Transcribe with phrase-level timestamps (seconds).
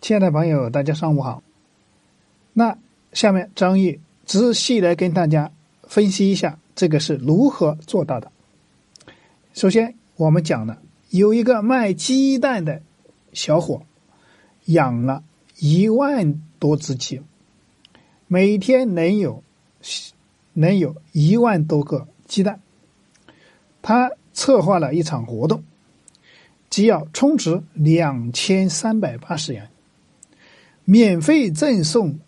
[0.00, 1.42] 亲爱的朋友，大家上午好。
[2.54, 2.78] 那
[3.12, 8.32] 下面张玉仔细来跟大家分析一下，这个是如何做到的。
[9.52, 12.80] 首先，我们讲了有一个卖鸡蛋的
[13.34, 13.82] 小伙，
[14.64, 15.22] 养了
[15.58, 17.20] 一万多只鸡，
[18.26, 19.44] 每天能有
[20.54, 22.58] 能有一万多个鸡蛋。
[23.82, 25.62] 他策划了一场活动，
[26.70, 29.69] 只要充值两千三百八十元。
[30.90, 32.18] 免费赠送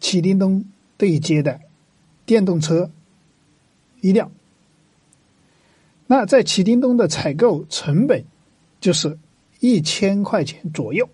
[0.00, 0.66] 启叮咚
[0.98, 1.58] 对接的
[2.26, 2.90] 电动车
[4.02, 4.30] 一辆。
[6.06, 8.22] 那在启叮咚的采购成本
[8.82, 9.18] 就是
[9.60, 11.08] 一千块钱左右。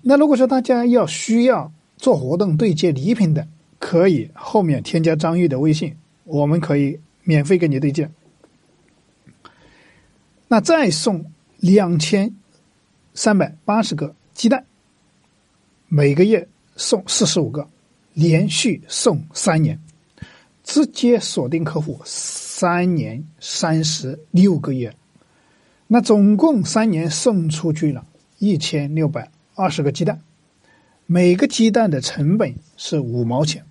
[0.00, 3.46] 那如果说大家要需要做活动对接礼品的，
[3.78, 8.10] 可以后面添加张玉的微信，我们可以免费给你对接。
[10.48, 12.34] 那再送两千
[13.12, 14.64] 三百八十个鸡蛋。
[15.94, 17.68] 每个月送四十五个，
[18.14, 19.78] 连续送三年，
[20.64, 24.96] 直接锁定客户三年三十六个月，
[25.88, 28.06] 那总共三年送出去了
[28.38, 30.22] 一千六百二十个鸡蛋，
[31.04, 33.62] 每个鸡蛋的成本是五毛钱，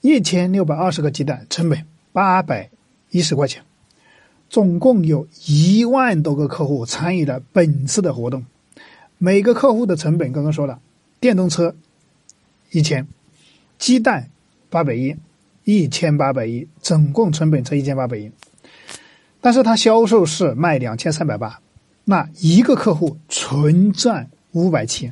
[0.00, 2.68] 一千六百二十个鸡蛋成本八百
[3.10, 3.62] 一十块钱，
[4.50, 8.44] 总共有一万多个客户参与了本次的活动。
[9.18, 10.80] 每个客户的成本刚刚说了，
[11.20, 11.74] 电动车
[12.70, 13.06] 一千，
[13.78, 14.28] 鸡蛋
[14.68, 15.16] 八百一，
[15.64, 18.30] 一千八百一，总共成本才一千八百一。
[19.40, 21.60] 但是他销售是卖两千三百八，
[22.04, 25.10] 那一个客户纯赚五百七，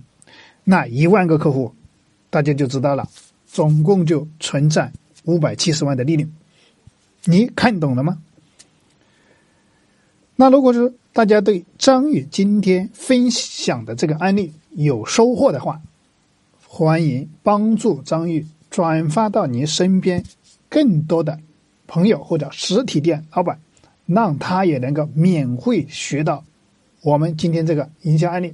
[0.64, 1.74] 那一万个客户，
[2.28, 3.08] 大家就知道了，
[3.46, 4.92] 总共就纯赚
[5.24, 6.30] 五百七十万的利润。
[7.24, 8.18] 你看懂了吗？
[10.36, 10.92] 那如果是。
[11.15, 15.81] 大家对张宇今天分享的这个案例有收获的话，
[16.67, 20.25] 欢迎帮助张宇转发到您身边
[20.69, 21.39] 更多的
[21.86, 23.61] 朋友或者实体店老板，
[24.07, 26.42] 让他也能够免费学到
[27.01, 28.53] 我们今天这个营销案例。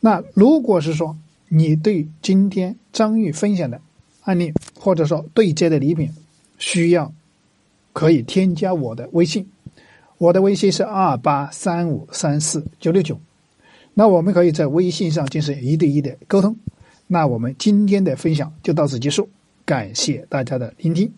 [0.00, 1.16] 那如果是说
[1.48, 3.80] 你对今天张玉分享的
[4.24, 6.10] 案例，或者说对接的礼品
[6.58, 7.12] 需要，
[7.92, 9.48] 可以添加我的微信。
[10.18, 13.18] 我的微信是二八三五三四九六九，
[13.94, 16.56] 那我们可以在微信上进行一对一的沟通。
[17.06, 19.28] 那我们今天的分享就到此结束，
[19.64, 21.12] 感谢大家的聆听。